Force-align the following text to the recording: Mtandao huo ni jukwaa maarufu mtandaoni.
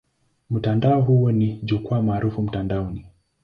Mtandao 0.49 1.01
huo 1.01 1.31
ni 1.31 1.59
jukwaa 1.63 2.01
maarufu 2.01 2.41
mtandaoni. 2.41 3.05